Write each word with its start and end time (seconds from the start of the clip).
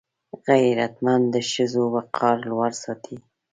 غیرتمند 0.45 1.25
د 1.33 1.35
ښځو 1.51 1.83
وقار 1.95 2.37
لوړ 2.49 2.71
ساتي 2.83 3.17